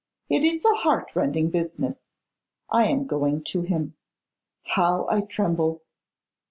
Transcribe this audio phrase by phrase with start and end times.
[0.29, 1.97] It is a heart rending business.
[2.71, 3.93] I am going to him.
[4.63, 5.83] How I tremble!